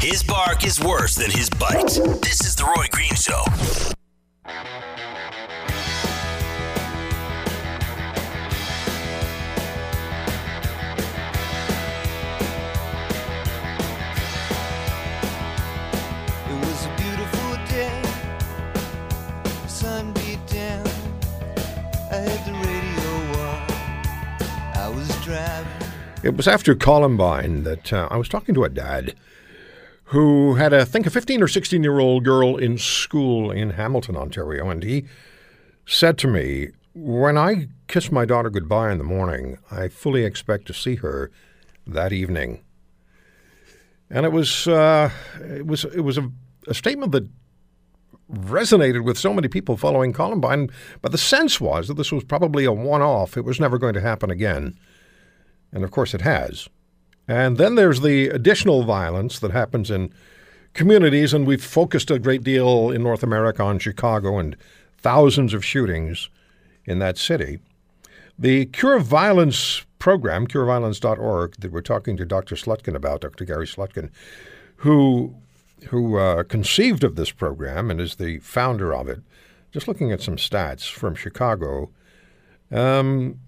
His 0.00 0.22
bark 0.22 0.64
is 0.64 0.80
worse 0.80 1.16
than 1.16 1.30
his 1.30 1.50
bite. 1.50 2.00
This 2.22 2.40
is 2.46 2.56
The 2.56 2.64
Roy 2.64 2.86
Green 2.90 3.14
Show. 3.14 3.44
It 26.22 26.36
was 26.36 26.48
after 26.48 26.74
Columbine 26.74 27.64
that 27.64 27.92
uh, 27.92 28.08
I 28.10 28.16
was 28.16 28.28
talking 28.28 28.54
to 28.54 28.64
a 28.64 28.68
dad 28.68 29.14
who 30.04 30.54
had, 30.54 30.72
a, 30.72 30.80
I 30.80 30.84
think, 30.84 31.06
a 31.06 31.10
15 31.10 31.42
or 31.42 31.48
16 31.48 31.82
year 31.82 31.98
old 31.98 32.24
girl 32.24 32.56
in 32.56 32.78
school 32.78 33.50
in 33.50 33.70
Hamilton, 33.70 34.16
Ontario. 34.16 34.70
And 34.70 34.82
he 34.82 35.04
said 35.84 36.16
to 36.18 36.28
me, 36.28 36.68
When 36.94 37.36
I 37.36 37.68
kiss 37.86 38.10
my 38.10 38.24
daughter 38.24 38.50
goodbye 38.50 38.92
in 38.92 38.98
the 38.98 39.04
morning, 39.04 39.58
I 39.70 39.88
fully 39.88 40.24
expect 40.24 40.66
to 40.66 40.74
see 40.74 40.96
her 40.96 41.30
that 41.86 42.12
evening. 42.12 42.64
And 44.08 44.24
it 44.24 44.32
was, 44.32 44.66
uh, 44.66 45.10
it 45.40 45.66
was, 45.66 45.84
it 45.84 46.00
was 46.00 46.16
a, 46.16 46.30
a 46.66 46.74
statement 46.74 47.12
that 47.12 47.28
resonated 48.32 49.04
with 49.04 49.18
so 49.18 49.32
many 49.34 49.48
people 49.48 49.76
following 49.76 50.12
Columbine, 50.12 50.70
but 51.02 51.12
the 51.12 51.18
sense 51.18 51.60
was 51.60 51.88
that 51.88 51.94
this 51.94 52.10
was 52.10 52.24
probably 52.24 52.64
a 52.64 52.72
one 52.72 53.02
off. 53.02 53.36
It 53.36 53.44
was 53.44 53.60
never 53.60 53.78
going 53.78 53.94
to 53.94 54.00
happen 54.00 54.30
again. 54.30 54.76
And 55.72 55.84
of 55.84 55.90
course, 55.90 56.14
it 56.14 56.22
has. 56.22 56.68
And 57.28 57.56
then 57.56 57.74
there's 57.74 58.00
the 58.00 58.28
additional 58.28 58.84
violence 58.84 59.38
that 59.40 59.50
happens 59.50 59.90
in 59.90 60.12
communities, 60.74 61.34
and 61.34 61.46
we've 61.46 61.64
focused 61.64 62.10
a 62.10 62.18
great 62.18 62.44
deal 62.44 62.90
in 62.90 63.02
North 63.02 63.22
America 63.22 63.62
on 63.62 63.78
Chicago 63.78 64.38
and 64.38 64.56
thousands 64.98 65.54
of 65.54 65.64
shootings 65.64 66.28
in 66.84 66.98
that 67.00 67.18
city. 67.18 67.58
The 68.38 68.66
Cure 68.66 69.00
Violence 69.00 69.84
program, 69.98 70.46
cureviolence.org, 70.46 71.56
that 71.58 71.72
we're 71.72 71.80
talking 71.80 72.16
to 72.16 72.26
Dr. 72.26 72.54
Slutkin 72.54 72.94
about, 72.94 73.22
Dr. 73.22 73.44
Gary 73.44 73.66
Slutkin, 73.66 74.10
who 74.76 75.34
who 75.88 76.18
uh, 76.18 76.42
conceived 76.44 77.04
of 77.04 77.16
this 77.16 77.30
program 77.30 77.90
and 77.90 78.00
is 78.00 78.16
the 78.16 78.38
founder 78.38 78.94
of 78.94 79.08
it. 79.08 79.20
Just 79.72 79.86
looking 79.86 80.10
at 80.10 80.22
some 80.22 80.36
stats 80.36 80.90
from 80.90 81.14
Chicago, 81.14 81.90
um, 82.72 83.38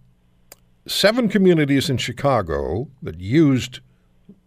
seven 0.88 1.28
communities 1.28 1.90
in 1.90 1.98
Chicago 1.98 2.88
that 3.02 3.20
used 3.20 3.80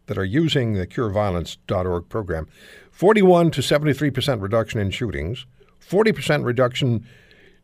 that 0.07 0.17
are 0.17 0.25
using 0.25 0.73
the 0.73 0.85
cureviolence.org 0.85 2.09
program. 2.09 2.47
41 2.91 3.51
to 3.51 3.61
73 3.61 4.09
percent 4.11 4.41
reduction 4.41 4.79
in 4.79 4.91
shootings 4.91 5.45
40 5.79 6.11
percent 6.11 6.43
reduction 6.43 7.05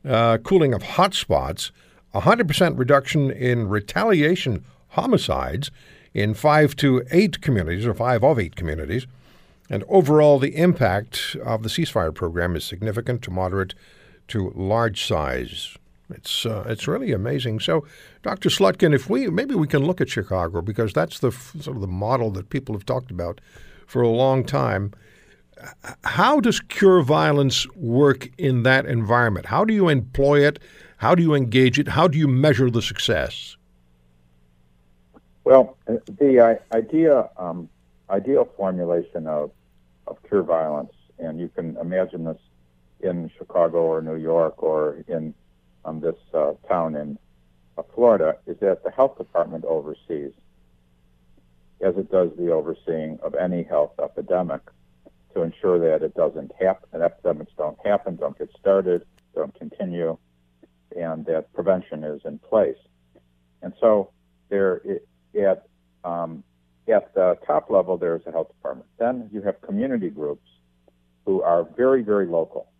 uh, 0.07 0.38
cooling 0.38 0.74
of 0.74 0.84
hotspots 0.84 1.72
100 2.12 2.48
percent 2.48 2.77
reduction 2.77 3.31
in 3.31 3.67
retaliation 3.67 4.63
homicides 4.89 5.72
in 6.13 6.34
five 6.34 6.75
to 6.77 7.03
eight 7.12 7.41
communities 7.41 7.86
or 7.86 7.93
five 7.93 8.24
of 8.24 8.39
eight 8.39 8.55
communities. 8.55 9.05
And 9.69 9.84
overall 9.89 10.39
the 10.39 10.55
impact 10.55 11.36
of 11.43 11.63
the 11.63 11.69
ceasefire 11.69 12.13
program 12.15 12.55
is 12.55 12.63
significant 12.63 13.22
to 13.24 13.31
moderate 13.31 13.75
to 14.29 14.51
large 14.55 15.05
size 15.05 15.77
it's 16.10 16.46
uh, 16.46 16.64
it's 16.68 16.88
really 16.88 17.12
amazing. 17.12 17.60
So, 17.60 17.86
Dr. 18.24 18.50
Slutkin, 18.50 18.94
if 18.94 19.10
we 19.10 19.28
maybe 19.30 19.56
we 19.56 19.68
can 19.68 19.84
look 19.86 20.02
at 20.02 20.10
Chicago 20.10 20.62
because 20.62 20.94
that's 20.94 21.20
the 21.20 21.32
sort 21.32 21.76
of 21.76 21.82
the 21.82 21.88
model 21.88 22.32
that 22.32 22.50
people 22.50 22.76
have 22.76 22.86
talked 22.86 23.12
about 23.12 23.42
for 23.88 24.02
a 24.02 24.10
long 24.10 24.44
time. 24.44 24.94
How 26.04 26.40
does 26.40 26.60
cure 26.60 27.02
violence 27.02 27.68
work 27.76 28.30
in 28.38 28.62
that 28.62 28.86
environment? 28.86 29.48
How 29.48 29.66
do 29.66 29.74
you 29.74 29.90
employ 29.90 30.46
it? 30.46 30.60
How 30.98 31.16
do 31.16 31.24
you 31.24 31.34
engage 31.34 31.80
it? 31.80 31.88
How 31.88 32.08
do 32.08 32.18
you 32.18 32.28
measure 32.28 32.70
the 32.70 32.82
success? 32.82 33.58
Well, 35.44 35.78
uh, 35.88 35.94
the 36.20 36.40
uh, 36.40 36.76
idea, 36.76 37.30
um, 37.38 37.70
ideal 38.10 38.48
formulation 38.58 39.28
of, 39.28 39.52
of 40.06 40.22
cure 40.24 40.44
violence, 40.44 40.94
and 41.20 41.40
you 41.40 41.48
can 41.48 41.78
imagine 41.78 42.26
this 42.26 42.38
in 43.00 43.32
Chicago 43.38 43.78
or 43.78 44.02
New 44.02 44.16
York 44.18 44.62
or 44.62 45.04
in 45.08 45.34
this 46.01 46.15
uh, 46.34 46.53
town 46.67 46.96
in 46.96 47.17
uh, 47.77 47.84
Florida, 47.96 48.38
is 48.46 48.57
that 48.60 48.84
the 48.84 48.91
health 48.91 49.17
department 49.17 49.65
oversees, 49.65 50.34
as 51.81 51.96
it 51.96 52.12
does 52.12 52.29
the 52.38 52.51
overseeing 52.51 53.19
of 53.24 53.36
any 53.36 53.63
health 53.63 53.93
epidemic, 54.03 54.62
to 55.34 55.41
ensure 55.43 55.79
that 55.79 56.03
it 56.03 56.13
doesn't 56.15 56.51
happen, 56.60 56.89
that 56.91 57.01
epidemics 57.01 57.51
don't 57.57 57.77
happen, 57.86 58.15
don't 58.15 58.38
get 58.38 58.50
started, 58.60 59.05
don't 59.36 59.53
continue, 59.57 60.17
and 60.96 61.25
that 61.25 61.53
prevention 61.53 62.03
is 62.03 62.22
in 62.25 62.39
place. 62.39 62.77
And 63.62 63.74
so 63.79 64.12
there, 64.50 64.81
at 65.39 65.67
um, 66.03 66.43
at 66.88 67.13
the 67.13 67.38
top 67.46 67.69
level, 67.69 67.98
there's 67.98 68.22
a 68.25 68.31
health 68.31 68.48
department. 68.48 68.88
Then 68.98 69.29
you 69.31 69.41
have 69.41 69.62
community 69.62 70.10
groups 70.10 70.48
who 71.25 71.41
are 71.41 71.63
very, 71.75 72.01
very 72.01 72.25
local, 72.25 72.72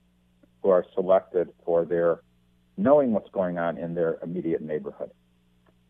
who 0.64 0.70
are 0.70 0.86
selected 0.94 1.50
for 1.66 1.84
their 1.84 2.22
knowing 2.78 3.12
what's 3.12 3.30
going 3.32 3.58
on 3.58 3.78
in 3.78 3.94
their 3.96 4.18
immediate 4.24 4.62
neighborhood. 4.62 5.12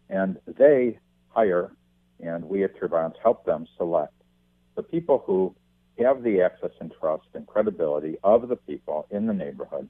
And 0.10 0.38
they 0.48 1.00
hire, 1.29 1.72
and 2.20 2.46
we 2.46 2.63
at 2.63 2.79
Violence 2.79 3.17
help 3.22 3.46
them 3.46 3.67
select 3.77 4.13
the 4.75 4.84
people 4.84 5.24
who 5.25 5.53
have 6.00 6.24
the 6.24 6.41
access 6.41 6.72
and 6.79 6.94
trust 7.00 7.27
and 7.34 7.46
credibility 7.48 8.17
of 8.24 8.48
the 8.48 8.56
people 8.56 9.08
in 9.10 9.25
the 9.25 9.34
neighborhood 9.34 9.89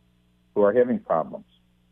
who 0.55 0.61
are 0.63 0.73
having 0.73 0.99
problems. 0.99 1.45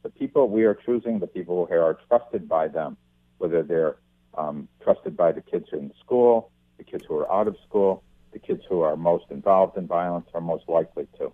The 0.03 0.09
people 0.09 0.49
we 0.49 0.63
are 0.63 0.73
choosing, 0.73 1.19
the 1.19 1.27
people 1.27 1.65
who 1.65 1.75
are 1.75 1.99
trusted 2.07 2.47
by 2.47 2.69
them, 2.69 2.97
whether 3.37 3.61
they're 3.63 3.97
um, 4.37 4.67
trusted 4.81 5.15
by 5.17 5.31
the 5.33 5.41
kids 5.41 5.67
in 5.73 5.91
school, 5.99 6.51
the 6.77 6.83
kids 6.83 7.03
who 7.07 7.15
are 7.17 7.31
out 7.31 7.47
of 7.47 7.55
school, 7.67 8.03
the 8.31 8.39
kids 8.39 8.61
who 8.69 8.81
are 8.81 8.95
most 8.95 9.25
involved 9.29 9.77
in 9.77 9.87
violence 9.87 10.27
are 10.33 10.41
most 10.41 10.67
likely 10.67 11.07
to. 11.17 11.31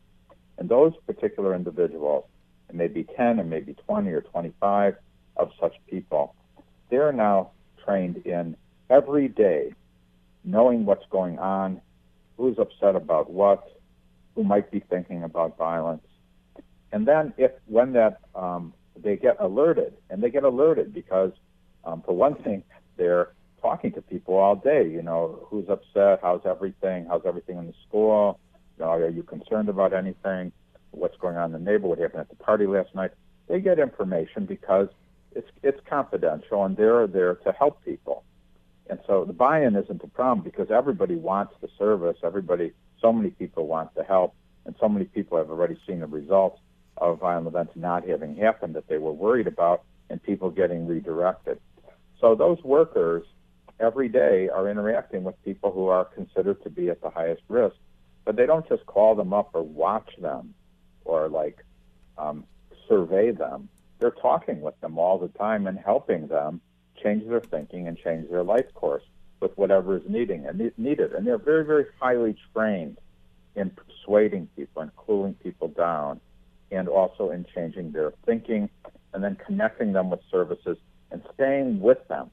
And 0.58 0.68
those 0.70 0.94
particular 1.06 1.56
individuals, 1.56 2.26
it 2.72 2.78
may 2.78 2.88
be 2.88 3.04
10 3.04 3.38
or 3.38 3.44
maybe 3.44 3.76
20 3.86 4.10
or 4.12 4.22
25 4.22 4.96
of 5.36 5.52
such 5.60 5.74
people, 5.90 6.34
they're 6.90 7.12
now 7.12 7.52
trained 7.86 8.26
in 8.26 8.56
every 8.90 9.28
day 9.28 9.74
knowing 10.46 10.86
what's 10.86 11.06
going 11.10 11.38
on, 11.38 11.82
who's 12.38 12.58
upset 12.58 12.96
about 12.96 13.30
what, 13.30 13.78
who 14.36 14.44
might 14.46 14.72
be 14.72 14.80
thinking 14.90 15.24
about 15.24 15.58
violence. 15.58 16.06
And 16.94 17.06
then 17.06 17.34
if 17.38 17.52
when 17.68 17.92
that 17.94 18.22
um, 18.36 18.74
they 18.96 19.18
get 19.18 19.36
alerted, 19.40 19.94
and 20.10 20.24
they 20.24 20.30
get 20.30 20.44
alerted 20.44 20.94
because 20.94 21.32
um, 21.84 22.02
for 22.06 22.16
one 22.16 22.36
thing, 22.36 22.64
they're 22.96 23.34
talking 23.62 23.92
to 23.94 24.02
people 24.02 24.36
all 24.36 24.56
day. 24.56 24.88
You 24.88 25.02
know, 25.02 25.46
who's 25.50 25.68
upset? 25.68 26.20
How's 26.22 26.46
everything? 26.46 27.06
How's 27.10 27.26
everything 27.26 27.58
in 27.58 27.68
the 27.68 27.74
school? 27.88 28.40
You 28.78 28.86
know, 28.86 28.92
are 28.92 29.10
you 29.10 29.24
concerned 29.24 29.68
about 29.68 29.94
anything? 29.94 30.54
What's 30.92 31.18
going 31.18 31.38
on 31.38 31.54
in 31.54 31.64
the 31.64 31.72
neighborhood? 31.72 31.98
What 31.98 32.00
happened 32.00 32.22
at 32.22 32.30
the 32.30 32.44
party 32.44 32.68
last 32.68 32.94
night? 32.94 33.12
They 33.48 33.60
get 33.60 33.80
information 33.80 34.46
because 34.46 34.90
it's 35.34 35.50
it's 35.64 35.80
confidential, 35.90 36.64
and 36.66 36.76
they're 36.76 37.08
there 37.08 37.36
to 37.36 37.52
help 37.52 37.84
people. 37.84 38.24
And 38.90 39.00
so 39.08 39.24
the 39.24 39.34
buy-in 39.34 39.76
isn't 39.76 40.04
a 40.04 40.08
problem 40.08 40.44
because 40.44 40.70
everybody 40.70 41.16
wants 41.16 41.54
the 41.62 41.70
service. 41.78 42.18
Everybody, 42.24 42.74
so 43.02 43.14
many 43.14 43.30
people 43.30 43.68
want 43.68 43.94
the 43.96 44.04
help, 44.04 44.36
and 44.66 44.76
so 44.80 44.90
many 44.90 45.06
people 45.06 45.38
have 45.38 45.50
already 45.50 45.78
seen 45.88 46.02
the 46.02 46.08
results 46.08 46.60
of 46.98 47.20
violent 47.20 47.48
events 47.48 47.72
not 47.76 48.08
having 48.08 48.36
happened 48.36 48.76
that 48.76 48.88
they 48.88 48.98
were 48.98 49.14
worried 49.14 49.48
about, 49.48 49.84
and 50.10 50.22
people 50.22 50.50
getting 50.50 50.88
redirected. 50.88 51.60
So 52.20 52.36
those 52.36 52.62
workers 52.64 53.24
every 53.80 54.10
day 54.10 54.50
are 54.50 54.70
interacting 54.70 55.24
with 55.24 55.42
people 55.44 55.72
who 55.72 55.88
are 55.88 56.06
considered 56.06 56.62
to 56.64 56.70
be 56.70 56.90
at 56.90 57.02
the 57.02 57.10
highest 57.10 57.42
risk, 57.48 57.76
but 58.26 58.36
they 58.36 58.46
don't 58.46 58.68
just 58.68 58.86
call 58.86 59.16
them 59.16 59.34
up 59.34 59.52
or 59.54 59.64
watch 59.64 60.10
them 60.20 60.54
or 61.06 61.30
like 61.30 61.64
um, 62.18 62.44
survey 62.88 63.32
them. 63.32 63.70
They're 64.00 64.12
talking 64.12 64.62
with 64.62 64.80
them 64.82 64.98
all 64.98 65.18
the 65.20 65.28
time 65.30 65.68
and 65.68 65.78
helping 65.78 66.28
them 66.28 66.62
change 67.02 67.28
their 67.28 67.40
thinking 67.40 67.88
and 67.88 67.98
change 67.98 68.30
their 68.30 68.44
life 68.44 68.74
course. 68.74 69.04
with 69.40 69.58
whatever 69.58 69.98
is 69.98 70.04
needing 70.08 70.46
and 70.46 70.72
needed. 70.78 71.14
And 71.14 71.26
they're 71.26 71.38
very, 71.38 71.66
very 71.66 71.86
highly 72.00 72.36
trained 72.54 72.98
in 73.56 73.72
persuading 73.72 74.48
people 74.56 74.84
and 74.84 74.96
cooling 74.96 75.34
people 75.34 75.68
down 75.68 76.22
and 76.72 76.88
also 76.88 77.32
in 77.32 77.46
changing 77.54 77.92
their 77.92 78.14
thinking 78.26 78.70
and 79.14 79.24
then 79.24 79.36
connecting 79.46 79.94
them 79.94 80.10
with 80.10 80.22
services 80.30 80.78
and 81.12 81.22
staying 81.34 81.80
with 81.82 82.08
them 82.08 82.30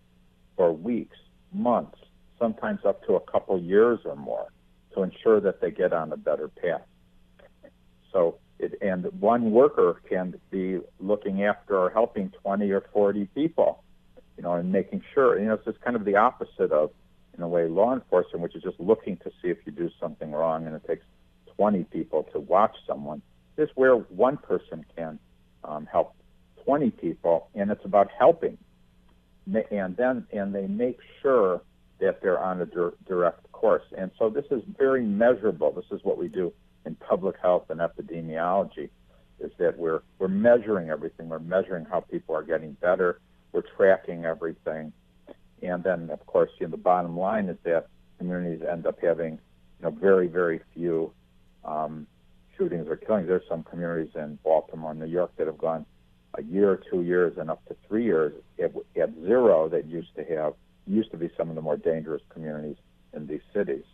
for 0.56 0.72
weeks, 0.72 1.16
months, 1.52 1.98
sometimes 2.38 2.80
up 2.84 3.04
to 3.06 3.14
a 3.14 3.20
couple 3.20 3.58
years 3.60 3.98
or 4.04 4.14
more 4.14 4.46
to 4.94 5.02
ensure 5.02 5.40
that 5.40 5.60
they 5.60 5.70
get 5.70 5.92
on 5.92 6.12
a 6.12 6.16
better 6.16 6.48
path. 6.48 6.82
So, 8.12 8.36
it, 8.58 8.78
and 8.80 9.04
one 9.20 9.50
worker 9.50 10.00
can 10.08 10.34
be 10.50 10.80
looking 11.00 11.44
after 11.44 11.76
or 11.76 11.90
helping 11.90 12.32
20 12.42 12.70
or 12.70 12.82
40 12.92 13.26
people, 13.34 13.82
you 14.36 14.42
know, 14.42 14.54
and 14.54 14.72
making 14.72 15.02
sure, 15.14 15.38
you 15.38 15.46
know, 15.46 15.54
it's 15.54 15.64
just 15.64 15.80
kind 15.80 15.96
of 15.96 16.04
the 16.04 16.16
opposite 16.16 16.72
of, 16.72 16.90
in 17.36 17.42
a 17.42 17.48
way, 17.48 17.68
law 17.68 17.94
enforcement, 17.94 18.42
which 18.42 18.56
is 18.56 18.62
just 18.62 18.80
looking 18.80 19.16
to 19.18 19.30
see 19.40 19.48
if 19.48 19.58
you 19.64 19.72
do 19.72 19.90
something 20.00 20.32
wrong 20.32 20.66
and 20.66 20.74
it 20.74 20.84
takes 20.86 21.04
20 21.56 21.84
people 21.84 22.24
to 22.32 22.40
watch 22.40 22.74
someone. 22.86 23.22
This 23.56 23.68
is 23.68 23.76
where 23.76 23.94
one 23.94 24.36
person 24.36 24.84
can 24.96 25.18
um, 25.64 25.86
help 25.86 26.14
20 26.64 26.90
people, 26.90 27.48
and 27.54 27.70
it's 27.70 27.84
about 27.84 28.10
helping. 28.16 28.58
And 29.70 29.96
then, 29.96 30.26
and 30.32 30.54
they 30.54 30.66
make 30.66 30.98
sure 31.22 31.62
that 32.00 32.20
they're 32.20 32.38
on 32.38 32.60
a 32.60 32.66
dir- 32.66 32.94
direct 33.06 33.50
course. 33.52 33.82
And 33.96 34.10
so 34.18 34.28
this 34.28 34.44
is 34.50 34.62
very 34.76 35.04
measurable. 35.04 35.72
This 35.72 35.86
is 35.90 36.04
what 36.04 36.18
we 36.18 36.28
do 36.28 36.52
in 36.86 36.94
public 36.96 37.36
health 37.40 37.70
and 37.70 37.80
epidemiology, 37.80 38.90
is 39.40 39.50
that 39.58 39.78
we're 39.78 40.02
we're 40.18 40.28
measuring 40.28 40.90
everything. 40.90 41.28
We're 41.28 41.38
measuring 41.38 41.84
how 41.84 42.00
people 42.00 42.34
are 42.34 42.42
getting 42.42 42.72
better. 42.72 43.20
We're 43.52 43.62
tracking 43.76 44.24
everything, 44.24 44.92
and 45.62 45.82
then 45.82 46.10
of 46.10 46.24
course, 46.26 46.50
you 46.58 46.66
know, 46.66 46.72
the 46.72 46.76
bottom 46.76 47.16
line 47.16 47.48
is 47.48 47.56
that 47.64 47.86
communities 48.18 48.66
end 48.68 48.86
up 48.86 48.98
having, 49.00 49.32
you 49.32 49.82
know, 49.82 49.90
very 49.90 50.26
very 50.26 50.60
few 50.74 51.12
um, 51.64 52.06
shootings 52.56 52.88
or 52.88 52.96
killings. 52.96 53.28
There's 53.28 53.48
some 53.48 53.62
communities 53.62 54.12
in 54.14 54.38
Baltimore, 54.42 54.90
and 54.90 55.00
New 55.00 55.06
York, 55.06 55.32
that 55.36 55.46
have 55.46 55.58
gone 55.58 55.86
a 56.34 56.42
year, 56.42 56.80
two 56.90 57.02
years, 57.02 57.38
and 57.38 57.50
up 57.50 57.64
to 57.66 57.76
three 57.86 58.04
years 58.04 58.32
at, 58.62 58.72
at 59.00 59.10
zero. 59.24 59.68
That 59.68 59.86
used 59.86 60.14
to 60.16 60.24
have 60.24 60.54
used 60.86 61.10
to 61.10 61.16
be 61.16 61.30
some 61.36 61.48
of 61.48 61.54
the 61.54 61.62
more 61.62 61.76
dangerous 61.76 62.22
communities 62.30 62.76
in 63.12 63.26
these 63.26 63.40
cities. 63.52 63.84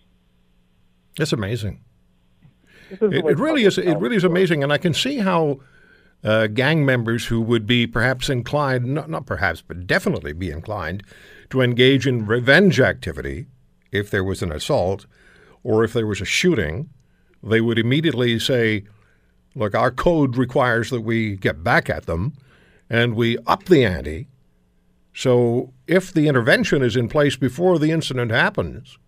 It's 1.19 1.33
amazing. 1.33 1.81
It, 3.01 3.25
it, 3.25 3.39
really 3.39 3.65
is. 3.65 3.79
It 3.79 3.99
really 3.99 4.17
is 4.17 4.25
amazing, 4.25 4.63
and 4.63 4.73
I 4.73 4.79
can 4.79 4.95
see 4.95 5.19
how 5.19 5.61
uh, 6.23 6.47
gang 6.47 6.85
members 6.85 7.27
who 7.27 7.41
would 7.41 7.67
be 7.67 7.87
perhaps 7.87 8.29
inclined, 8.29 8.87
not, 8.87 9.11
not 9.11 9.27
perhaps, 9.27 9.63
but 9.63 9.87
definitely 9.87 10.33
be 10.33 10.51
inclined 10.51 11.03
to 11.51 11.61
engage 11.61 12.07
in 12.07 12.27
revenge 12.27 12.81
activity 12.81 13.47
if 13.93 14.11
there 14.11 14.25
was 14.25 14.43
an 14.43 14.51
assault 14.51 15.07
or 15.63 15.85
if 15.85 15.93
there 15.93 16.07
was 16.07 16.21
a 16.21 16.27
shooting, 16.27 16.91
they 17.43 17.61
would 17.61 17.79
immediately 17.79 18.39
say, 18.39 18.85
"Look, 19.55 19.75
our 19.75 19.91
code 19.91 20.37
requires 20.37 20.91
that 20.91 21.03
we 21.03 21.37
get 21.37 21.63
back 21.63 21.89
at 21.89 22.07
them, 22.07 22.35
and 22.91 23.15
we 23.15 23.39
up 23.47 23.65
the 23.65 23.85
ante." 23.85 24.29
So 25.15 25.73
if 25.87 26.13
the 26.13 26.27
intervention 26.27 26.83
is 26.83 26.97
in 26.97 27.09
place 27.09 27.37
before 27.37 27.79
the 27.79 27.93
incident 27.93 28.31
happens, 28.31 28.99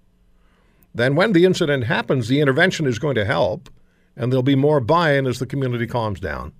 then 0.95 1.15
when 1.15 1.33
the 1.33 1.45
incident 1.45 1.85
happens, 1.85 2.29
the 2.29 2.41
intervention 2.41 2.87
is 2.87 2.99
going 2.99 3.17
to 3.17 3.25
help, 3.25 3.69
and 4.17 4.33
there'll 4.33 4.43
be 4.43 4.57
more 4.57 4.81
buy-in 4.81 5.27
as 5.27 5.39
the 5.39 5.47
community 5.47 5.87
calms 5.87 6.21
down. 6.21 6.53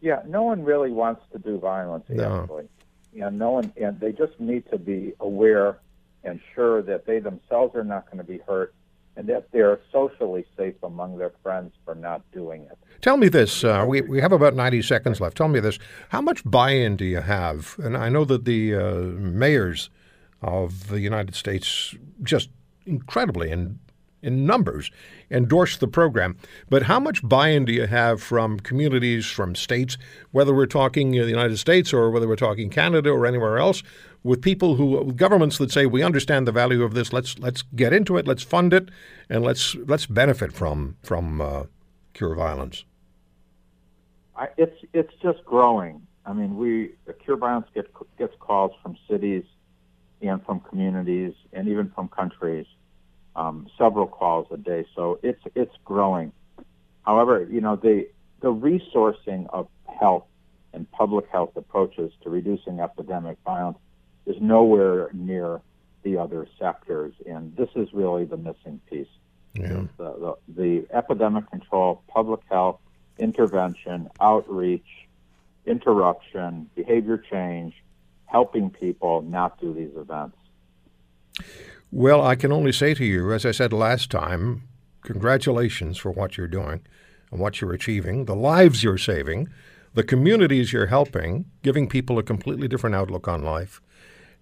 Yeah, 0.00 0.22
no 0.26 0.42
one 0.42 0.64
really 0.64 0.90
wants 0.90 1.22
to 1.32 1.38
do 1.38 1.58
violence, 1.58 2.04
no. 2.08 2.42
actually. 2.42 2.68
And 3.20 3.38
no 3.38 3.50
one, 3.50 3.72
and 3.80 3.98
they 3.98 4.12
just 4.12 4.38
need 4.38 4.70
to 4.70 4.78
be 4.78 5.12
aware 5.20 5.78
and 6.22 6.40
sure 6.54 6.82
that 6.82 7.06
they 7.06 7.18
themselves 7.18 7.74
are 7.74 7.84
not 7.84 8.06
going 8.06 8.18
to 8.18 8.24
be 8.24 8.38
hurt 8.46 8.74
and 9.16 9.28
that 9.28 9.50
they're 9.52 9.80
socially 9.92 10.44
safe 10.56 10.76
among 10.82 11.18
their 11.18 11.32
friends 11.42 11.72
for 11.84 11.94
not 11.94 12.22
doing 12.32 12.62
it. 12.62 12.78
Tell 13.00 13.16
me 13.16 13.28
this. 13.28 13.64
Uh, 13.64 13.84
we, 13.86 14.00
we 14.02 14.20
have 14.20 14.32
about 14.32 14.54
90 14.54 14.82
seconds 14.82 15.20
left. 15.20 15.36
Tell 15.36 15.48
me 15.48 15.60
this. 15.60 15.78
How 16.10 16.20
much 16.20 16.42
buy 16.44 16.70
in 16.70 16.96
do 16.96 17.04
you 17.04 17.20
have? 17.20 17.76
And 17.78 17.96
I 17.96 18.08
know 18.08 18.24
that 18.24 18.44
the 18.44 18.74
uh, 18.74 18.94
mayors 19.18 19.90
of 20.40 20.88
the 20.88 21.00
United 21.00 21.34
States 21.34 21.94
just 22.22 22.50
incredibly 22.86 23.50
in, 23.50 23.78
in 24.22 24.46
numbers 24.46 24.90
endorse 25.30 25.76
the 25.76 25.88
program. 25.88 26.36
But 26.68 26.84
how 26.84 27.00
much 27.00 27.26
buy 27.26 27.48
in 27.48 27.64
do 27.64 27.72
you 27.72 27.86
have 27.86 28.22
from 28.22 28.60
communities, 28.60 29.26
from 29.26 29.54
states, 29.54 29.96
whether 30.32 30.54
we're 30.54 30.66
talking 30.66 31.12
the 31.12 31.26
United 31.26 31.58
States 31.58 31.92
or 31.92 32.10
whether 32.10 32.28
we're 32.28 32.36
talking 32.36 32.70
Canada 32.70 33.10
or 33.10 33.26
anywhere 33.26 33.58
else, 33.58 33.82
with 34.22 34.42
people 34.42 34.74
who 34.76 35.02
with 35.04 35.16
governments 35.16 35.58
that 35.58 35.70
say 35.70 35.86
we 35.86 36.02
understand 36.02 36.46
the 36.46 36.52
value 36.52 36.82
of 36.82 36.94
this. 36.94 37.12
Let's 37.12 37.38
let's 37.38 37.62
get 37.62 37.92
into 37.92 38.16
it. 38.16 38.26
Let's 38.26 38.42
fund 38.42 38.72
it, 38.72 38.90
and 39.28 39.44
let's 39.44 39.74
let's 39.86 40.06
benefit 40.06 40.52
from 40.52 40.96
from 41.02 41.40
uh, 41.40 41.64
cure 42.12 42.34
violence. 42.34 42.84
I, 44.36 44.48
it's 44.56 44.76
it's 44.92 45.12
just 45.22 45.44
growing. 45.44 46.06
I 46.26 46.32
mean, 46.32 46.56
we 46.56 46.92
cure 47.24 47.36
violence 47.36 47.66
gets 47.74 47.88
gets 48.18 48.34
calls 48.40 48.72
from 48.82 48.96
cities 49.08 49.44
and 50.20 50.44
from 50.44 50.60
communities 50.60 51.32
and 51.52 51.68
even 51.68 51.90
from 51.94 52.08
countries. 52.08 52.66
Um, 53.36 53.68
several 53.78 54.06
calls 54.08 54.48
a 54.50 54.56
day, 54.56 54.84
so 54.94 55.20
it's 55.22 55.40
it's 55.54 55.74
growing. 55.84 56.32
However, 57.06 57.46
you 57.48 57.60
know 57.60 57.76
the 57.76 58.08
the 58.40 58.52
resourcing 58.52 59.46
of 59.50 59.68
health 59.86 60.24
and 60.72 60.90
public 60.90 61.28
health 61.28 61.56
approaches 61.56 62.12
to 62.22 62.30
reducing 62.30 62.80
epidemic 62.80 63.38
violence 63.44 63.78
is 64.26 64.36
nowhere 64.40 65.10
near 65.12 65.60
the 66.02 66.16
other 66.16 66.46
sectors, 66.58 67.12
and 67.26 67.54
this 67.56 67.68
is 67.76 67.92
really 67.92 68.24
the 68.24 68.36
missing 68.36 68.80
piece. 68.88 69.08
Yeah. 69.54 69.84
The, 69.96 70.36
the, 70.48 70.52
the 70.56 70.86
epidemic 70.96 71.50
control, 71.50 72.02
public 72.08 72.40
health, 72.48 72.78
intervention, 73.18 74.08
outreach, 74.20 74.86
interruption, 75.66 76.70
behavior 76.74 77.18
change, 77.18 77.74
helping 78.26 78.70
people 78.70 79.22
not 79.22 79.60
do 79.60 79.74
these 79.74 79.94
events. 79.96 80.36
Well, 81.92 82.22
I 82.24 82.36
can 82.36 82.52
only 82.52 82.70
say 82.70 82.94
to 82.94 83.04
you, 83.04 83.32
as 83.32 83.44
I 83.44 83.50
said 83.50 83.72
last 83.72 84.12
time, 84.12 84.62
congratulations 85.02 85.98
for 85.98 86.12
what 86.12 86.36
you're 86.36 86.46
doing 86.46 86.82
and 87.32 87.40
what 87.40 87.60
you're 87.60 87.72
achieving, 87.72 88.26
the 88.26 88.36
lives 88.36 88.84
you're 88.84 88.96
saving, 88.96 89.48
the 89.94 90.04
communities 90.04 90.72
you're 90.72 90.86
helping, 90.86 91.46
giving 91.62 91.88
people 91.88 92.16
a 92.16 92.22
completely 92.22 92.68
different 92.68 92.94
outlook 92.94 93.26
on 93.26 93.42
life 93.42 93.80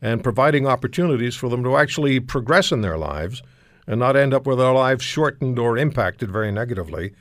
and 0.03 0.23
providing 0.23 0.67
opportunities 0.67 1.35
for 1.35 1.49
them 1.49 1.65
to 1.65 1.77
actually 1.77 2.21
progress 2.21 2.71
in 2.71 2.83
their 2.83 2.99
lives 2.99 3.43
and 3.87 3.99
not 3.99 4.15
end 4.15 4.35
up 4.35 4.47
with 4.47 4.59
their 4.59 4.73
lives 4.73 5.03
shortened 5.03 5.59
or 5.59 5.79
impacted 5.79 6.31
very 6.31 6.53
negatively 6.53 7.15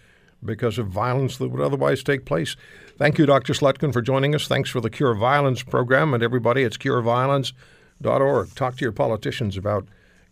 because 0.44 0.78
of 0.78 0.88
violence 0.88 1.38
that 1.38 1.48
would 1.48 1.62
otherwise 1.62 2.04
take 2.04 2.26
place. 2.26 2.58
Thank 2.98 3.18
you, 3.18 3.26
Dr. 3.26 3.54
Slutkin, 3.54 3.94
for 3.94 4.02
joining 4.02 4.36
us. 4.36 4.48
Thanks 4.48 4.70
for 4.70 4.82
the 4.82 4.90
Cure 4.90 5.16
Violence 5.16 5.64
program. 5.64 6.14
And 6.14 6.22
everybody, 6.22 6.64
it's 6.64 6.78
cureviolence.org. 6.78 8.56
Talk 8.56 8.76
to 8.76 8.86
your 8.86 8.92
politicians 8.92 9.56
about 9.56 9.88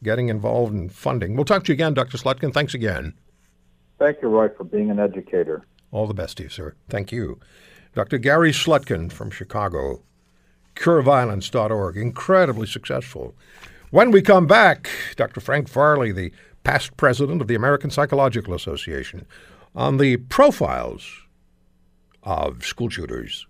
getting 0.06 0.30
involved 0.30 0.74
in 0.74 0.88
funding. 0.88 1.36
We'll 1.36 1.44
talk 1.44 1.65
to 1.65 1.72
you 1.72 1.74
again, 1.74 1.94
Dr. 1.94 2.18
Slutkin. 2.18 2.54
Thanks 2.54 2.74
again. 2.74 3.13
Thank 4.00 4.22
you, 4.22 4.30
Roy, 4.30 4.48
for 4.56 4.63
being 4.63 4.89
an 4.89 5.00
educator. 5.00 5.65
All 5.91 6.08
the 6.08 6.13
best 6.13 6.38
to 6.38 6.44
you, 6.44 6.50
sir. 6.50 6.76
Thank 6.88 7.12
you. 7.12 7.39
Dr. 7.94 8.18
Gary 8.18 8.52
Slutkin 8.52 9.12
from 9.12 9.32
Chicago 9.32 10.02
cureviolence.org. 10.76 11.98
Incredibly 11.98 12.68
successful. 12.68 13.36
When 13.91 14.12
we 14.12 14.22
come 14.22 14.46
back, 14.48 14.89
Dr. 15.15 15.39
Frank 15.39 15.70
Farley, 15.70 16.12
the 16.12 16.32
past 16.63 16.98
president 16.98 17.41
of 17.41 17.48
the 17.48 17.56
American 17.56 17.89
Psychological 17.89 18.54
Association, 18.54 19.26
on 19.74 19.98
the 19.98 20.18
profiles 20.18 21.10
of 22.24 22.65
school 22.65 22.89
shooters. 22.89 23.44